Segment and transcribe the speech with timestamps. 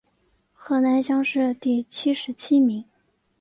[0.51, 2.83] 河南乡试第七十七名。